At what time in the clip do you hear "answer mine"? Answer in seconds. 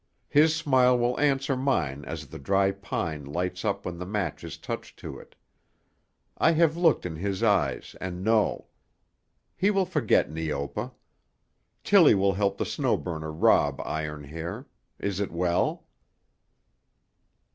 1.19-2.03